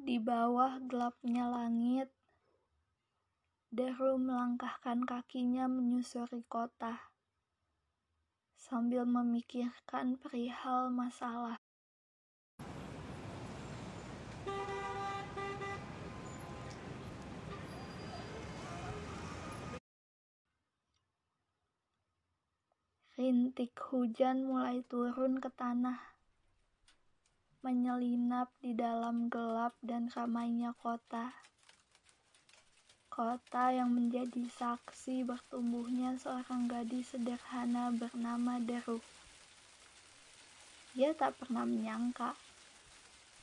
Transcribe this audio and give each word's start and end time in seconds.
Di 0.00 0.16
bawah 0.16 0.80
gelapnya 0.88 1.44
langit, 1.44 2.08
Daru 3.70 4.18
melangkahkan 4.18 5.06
kakinya 5.06 5.70
menyusuri 5.70 6.42
kota, 6.48 7.12
sambil 8.58 9.06
memikirkan 9.06 10.18
perihal 10.18 10.90
masalah. 10.90 11.60
Rintik 23.14 23.76
hujan 23.78 24.48
mulai 24.48 24.82
turun 24.88 25.38
ke 25.38 25.52
tanah, 25.52 26.18
menyelinap 27.60 28.48
di 28.64 28.72
dalam 28.72 29.28
gelap 29.28 29.76
dan 29.84 30.08
ramainya 30.08 30.72
kota. 30.80 31.36
Kota 33.12 33.68
yang 33.68 33.92
menjadi 33.92 34.48
saksi 34.48 35.28
bertumbuhnya 35.28 36.16
seorang 36.16 36.72
gadis 36.72 37.12
sederhana 37.12 37.92
bernama 37.92 38.56
Deru. 38.56 39.04
Ia 40.96 41.12
tak 41.12 41.36
pernah 41.36 41.68
menyangka 41.68 42.32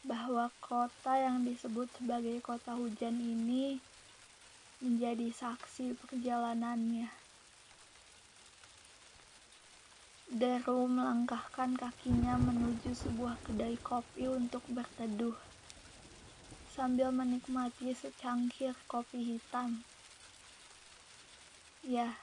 bahwa 0.02 0.50
kota 0.66 1.14
yang 1.14 1.46
disebut 1.46 1.86
sebagai 2.02 2.42
kota 2.42 2.74
hujan 2.74 3.22
ini 3.22 3.78
menjadi 4.82 5.30
saksi 5.30 5.94
perjalanannya. 5.94 7.27
Daru 10.38 10.86
melangkahkan 10.86 11.74
kakinya 11.74 12.38
menuju 12.38 12.94
sebuah 12.94 13.42
kedai 13.42 13.74
kopi 13.82 14.30
untuk 14.30 14.62
berteduh, 14.70 15.34
sambil 16.70 17.10
menikmati 17.10 17.90
secangkir 17.98 18.78
kopi 18.86 19.34
hitam. 19.34 19.82
Ya, 21.82 22.22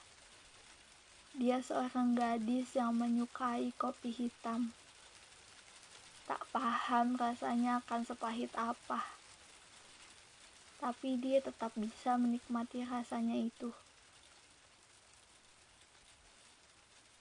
dia 1.35 1.59
seorang 1.59 2.15
gadis 2.15 2.71
yang 2.79 2.95
menyukai 2.95 3.75
kopi 3.75 4.15
hitam. 4.15 4.71
Tak 6.23 6.39
paham 6.55 7.19
rasanya 7.19 7.83
akan 7.83 8.07
sepahit 8.07 8.55
apa, 8.55 9.03
tapi 10.79 11.19
dia 11.19 11.43
tetap 11.43 11.75
bisa 11.75 12.15
menikmati 12.15 12.87
rasanya 12.87 13.35
itu. 13.35 13.75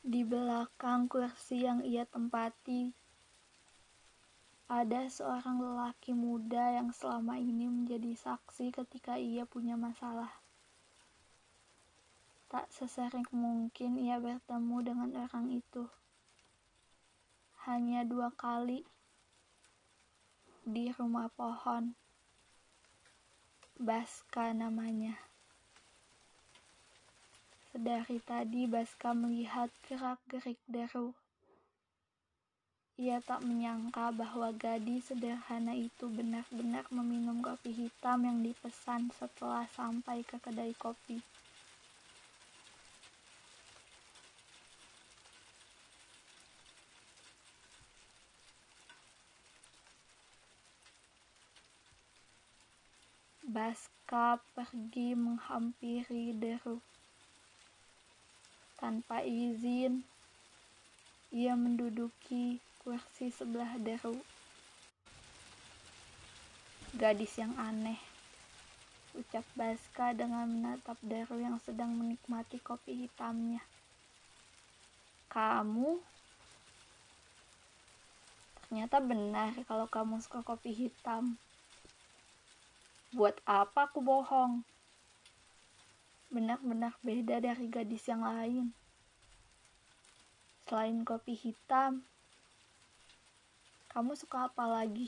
Di 0.04 0.20
belakang 0.20 1.08
kursi 1.08 1.64
yang 1.64 1.80
ia 1.80 2.04
tempati, 2.04 2.92
ada 4.68 5.08
seorang 5.08 5.56
lelaki 5.56 6.12
muda 6.12 6.76
yang 6.76 6.92
selama 6.92 7.40
ini 7.40 7.64
menjadi 7.72 8.12
saksi 8.12 8.68
ketika 8.68 9.16
ia 9.16 9.48
punya 9.48 9.80
masalah. 9.80 10.28
Tak 12.52 12.68
sesering 12.68 13.24
mungkin 13.32 13.96
ia 13.96 14.20
bertemu 14.20 14.76
dengan 14.84 15.10
orang 15.24 15.48
itu. 15.48 15.88
Hanya 17.64 18.04
dua 18.04 18.28
kali 18.28 18.84
di 20.68 20.92
rumah 20.92 21.32
pohon. 21.32 21.96
Baska 23.80 24.52
namanya. 24.52 25.16
Sedari 27.74 28.22
tadi 28.22 28.70
Baska 28.70 29.10
melihat 29.18 29.66
gerak-gerik 29.90 30.62
Daru. 30.70 31.10
Ia 32.94 33.18
tak 33.18 33.42
menyangka 33.42 34.14
bahwa 34.14 34.54
gadis 34.54 35.10
sederhana 35.10 35.74
itu 35.74 36.06
benar-benar 36.06 36.86
meminum 36.94 37.42
kopi 37.42 37.74
hitam 37.74 38.22
yang 38.22 38.46
dipesan 38.46 39.10
setelah 39.18 39.66
sampai 39.74 40.22
ke 40.22 40.38
kedai 40.38 40.70
kopi. 40.78 41.18
Baska 53.42 54.38
pergi 54.54 55.18
menghampiri 55.18 56.38
Deru. 56.38 56.78
Tanpa 58.84 59.24
izin, 59.24 60.04
ia 61.32 61.56
menduduki 61.56 62.60
kursi 62.84 63.32
sebelah 63.32 63.80
Daru. 63.80 64.12
Gadis 66.92 67.32
yang 67.40 67.56
aneh, 67.56 67.96
ucap 69.16 69.40
Baska 69.56 70.12
dengan 70.12 70.44
menatap 70.52 71.00
Daru 71.00 71.40
yang 71.40 71.56
sedang 71.64 71.96
menikmati 71.96 72.60
kopi 72.60 73.08
hitamnya. 73.08 73.64
Kamu? 75.32 76.04
Ternyata 78.68 79.00
benar 79.00 79.56
kalau 79.64 79.88
kamu 79.88 80.20
suka 80.20 80.44
kopi 80.44 80.76
hitam. 80.76 81.40
Buat 83.16 83.40
apa 83.48 83.88
aku 83.88 84.04
bohong? 84.04 84.60
Benar-benar 86.34 86.98
beda 87.06 87.38
dari 87.38 87.70
gadis 87.70 88.10
yang 88.10 88.26
lain. 88.26 88.74
Selain 90.66 91.06
kopi 91.06 91.38
hitam, 91.38 92.02
kamu 93.94 94.18
suka 94.18 94.50
apa 94.50 94.66
lagi? 94.66 95.06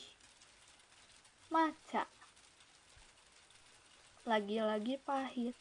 Maca. 1.50 2.06
Lagi-lagi 4.22 5.02
pahit. 5.02 5.58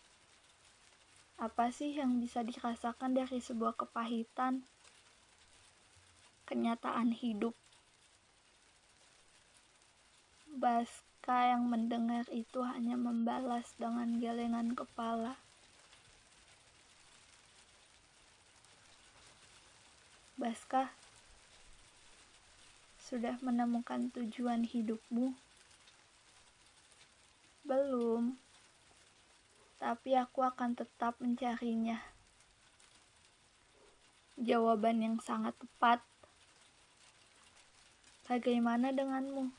Apa 1.41 1.73
sih 1.73 1.97
yang 1.97 2.21
bisa 2.21 2.45
dirasakan 2.45 3.17
dari 3.17 3.41
sebuah 3.41 3.73
kepahitan? 3.73 4.61
Kenyataan 6.45 7.09
hidup. 7.09 7.57
Baska 10.53 11.55
yang 11.57 11.65
mendengar 11.65 12.29
itu 12.29 12.61
hanya 12.61 12.93
membalas 12.93 13.73
dengan 13.81 14.21
gelengan 14.21 14.77
kepala. 14.77 15.44
Baskah, 20.45 20.93
sudah 23.01 23.41
menemukan 23.41 24.13
tujuan 24.13 24.61
hidupmu? 24.61 25.33
Belum, 27.65 28.37
tapi 29.81 30.13
aku 30.13 30.45
akan 30.45 30.77
tetap 30.77 31.17
mencarinya. 31.17 31.97
Jawaban 34.37 35.01
yang 35.01 35.17
sangat 35.17 35.57
tepat. 35.57 36.05
Bagaimana 38.29 38.93
denganmu? 38.93 39.49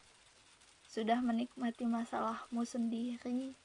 Sudah 0.86 1.18
menikmati 1.18 1.82
masalahmu 1.82 2.62
sendiri? 2.62 3.58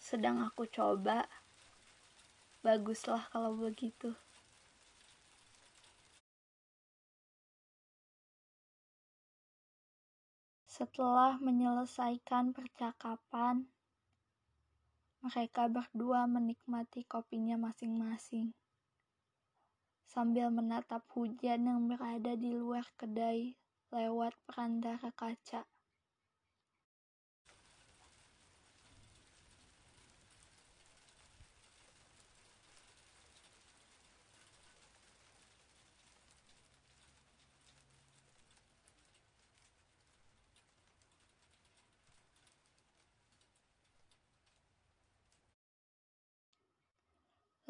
Sedang 0.00 0.40
aku 0.40 0.64
coba. 0.64 1.28
Baguslah 2.64 3.28
kalau 3.28 3.52
begitu. 3.60 4.16
Setelah 10.82 11.38
menyelesaikan 11.38 12.50
percakapan, 12.50 13.70
mereka 15.22 15.70
berdua 15.70 16.26
menikmati 16.26 17.06
kopinya 17.06 17.54
masing-masing 17.54 18.50
sambil 20.10 20.50
menatap 20.50 21.06
hujan 21.14 21.70
yang 21.70 21.86
berada 21.86 22.34
di 22.34 22.50
luar 22.50 22.82
kedai 22.98 23.54
lewat 23.94 24.34
perantara 24.42 25.14
kaca. 25.14 25.62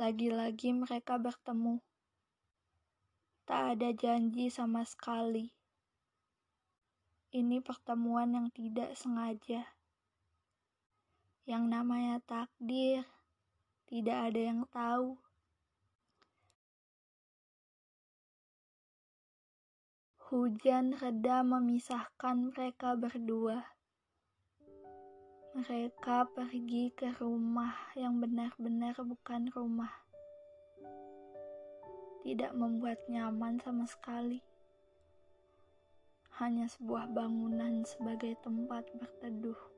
Lagi-lagi 0.03 0.75
mereka 0.75 1.15
bertemu. 1.15 1.79
Tak 3.47 3.79
ada 3.79 3.95
janji 3.95 4.51
sama 4.51 4.83
sekali. 4.83 5.55
Ini 7.31 7.63
pertemuan 7.63 8.35
yang 8.35 8.51
tidak 8.51 8.99
sengaja. 8.99 9.63
Yang 11.47 11.65
namanya 11.71 12.19
takdir, 12.19 13.07
tidak 13.87 14.19
ada 14.27 14.41
yang 14.43 14.67
tahu. 14.75 15.23
Hujan 20.19 20.99
reda 20.99 21.47
memisahkan 21.47 22.51
mereka 22.51 22.99
berdua. 22.99 23.71
Mereka 25.53 26.33
pergi 26.33 26.89
ke 26.97 27.13
rumah 27.21 27.77
yang 27.93 28.25
benar-benar 28.25 28.97
bukan 29.05 29.53
rumah. 29.53 29.93
Tidak 32.25 32.57
membuat 32.57 33.05
nyaman 33.05 33.61
sama 33.61 33.85
sekali. 33.85 34.41
Hanya 36.41 36.73
sebuah 36.73 37.13
bangunan 37.13 37.85
sebagai 37.85 38.33
tempat 38.41 38.89
berteduh. 38.97 39.72